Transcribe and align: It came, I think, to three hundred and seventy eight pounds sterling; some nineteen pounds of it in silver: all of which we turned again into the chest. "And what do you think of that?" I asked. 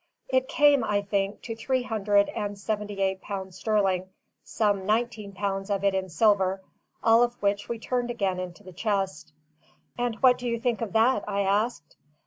It 0.29 0.47
came, 0.47 0.83
I 0.83 1.03
think, 1.03 1.43
to 1.43 1.55
three 1.55 1.83
hundred 1.83 2.27
and 2.29 2.57
seventy 2.57 3.01
eight 3.03 3.21
pounds 3.21 3.59
sterling; 3.59 4.09
some 4.43 4.83
nineteen 4.87 5.31
pounds 5.31 5.69
of 5.69 5.83
it 5.83 5.93
in 5.93 6.09
silver: 6.09 6.59
all 7.03 7.21
of 7.21 7.39
which 7.39 7.69
we 7.69 7.77
turned 7.77 8.09
again 8.09 8.39
into 8.39 8.63
the 8.63 8.73
chest. 8.73 9.31
"And 9.99 10.15
what 10.15 10.39
do 10.39 10.47
you 10.47 10.59
think 10.59 10.81
of 10.81 10.93
that?" 10.93 11.23
I 11.27 11.41
asked. 11.41 11.97